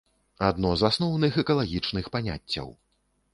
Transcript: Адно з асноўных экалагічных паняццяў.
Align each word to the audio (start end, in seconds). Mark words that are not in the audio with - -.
Адно 0.45 0.71
з 0.81 0.87
асноўных 0.89 1.37
экалагічных 1.43 2.11
паняццяў. 2.17 2.73